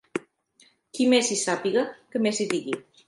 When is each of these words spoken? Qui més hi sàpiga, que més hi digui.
Qui 0.99 1.07
més 1.13 1.29
hi 1.35 1.37
sàpiga, 1.41 1.85
que 2.15 2.23
més 2.29 2.41
hi 2.41 2.49
digui. 2.55 2.79